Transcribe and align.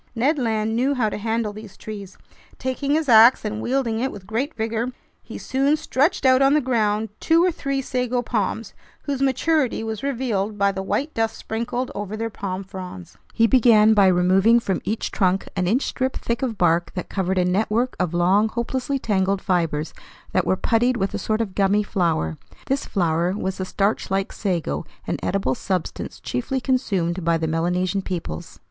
Ned 0.15 0.39
Land 0.39 0.75
knew 0.75 0.95
how 0.95 1.09
to 1.09 1.17
handle 1.19 1.53
these 1.53 1.77
trees. 1.77 2.17
Taking 2.57 2.95
his 2.95 3.07
ax 3.07 3.45
and 3.45 3.61
wielding 3.61 3.99
it 3.99 4.11
with 4.11 4.25
great 4.25 4.55
vigor, 4.55 4.91
he 5.21 5.37
soon 5.37 5.77
stretched 5.77 6.25
out 6.25 6.41
on 6.41 6.55
the 6.55 6.59
ground 6.59 7.09
two 7.19 7.43
or 7.43 7.51
three 7.51 7.83
sago 7.83 8.23
palms, 8.23 8.73
whose 9.03 9.21
maturity 9.21 9.83
was 9.83 10.01
revealed 10.01 10.57
by 10.57 10.71
the 10.71 10.81
white 10.81 11.13
dust 11.13 11.37
sprinkled 11.37 11.91
over 11.93 12.17
their 12.17 12.31
palm 12.31 12.63
fronds. 12.63 13.15
I 13.39 13.43
watched 13.43 13.53
him 13.53 13.61
more 13.61 13.61
as 13.61 13.61
a 13.61 13.61
naturalist 13.61 13.61
than 13.61 13.69
as 13.69 13.73
a 13.77 13.77
man 13.77 13.89
in 13.91 13.93
hunger. 13.93 13.93
He 13.93 13.93
began 13.93 13.93
by 13.93 14.07
removing 14.07 14.59
from 14.59 14.81
each 14.91 15.11
trunk 15.11 15.47
an 15.55 15.67
inch 15.67 15.85
thick 15.91 16.17
strip 16.17 16.41
of 16.49 16.57
bark 16.57 16.91
that 16.95 17.09
covered 17.09 17.37
a 17.37 17.45
network 17.45 17.95
of 17.99 18.13
long, 18.15 18.49
hopelessly 18.49 18.97
tangled 18.97 19.41
fibers 19.43 19.93
that 20.31 20.47
were 20.47 20.57
puttied 20.57 20.97
with 20.97 21.13
a 21.13 21.19
sort 21.19 21.41
of 21.41 21.53
gummy 21.53 21.83
flour. 21.83 22.39
This 22.65 22.87
flour 22.87 23.33
was 23.33 23.59
the 23.59 23.65
starch 23.65 24.09
like 24.09 24.33
sago, 24.33 24.83
an 25.05 25.17
edible 25.21 25.53
substance 25.53 26.19
chiefly 26.19 26.59
consumed 26.59 27.23
by 27.23 27.37
the 27.37 27.45
Melanesian 27.47 28.01
peoples. 28.01 28.59